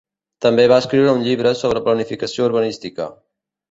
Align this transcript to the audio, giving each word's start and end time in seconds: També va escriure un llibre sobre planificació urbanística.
També 0.45 0.65
va 0.71 0.79
escriure 0.85 1.13
un 1.19 1.21
llibre 1.27 1.53
sobre 1.61 1.85
planificació 1.91 2.51
urbanística. 2.53 3.15